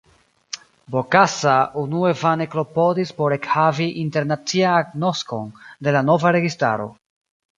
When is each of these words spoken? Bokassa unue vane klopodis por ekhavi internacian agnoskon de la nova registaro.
Bokassa 0.93 1.57
unue 1.81 2.13
vane 2.21 2.47
klopodis 2.53 3.11
por 3.19 3.35
ekhavi 3.37 3.89
internacian 4.05 4.77
agnoskon 4.79 5.51
de 5.89 5.93
la 5.97 6.01
nova 6.11 6.33
registaro. 6.37 6.89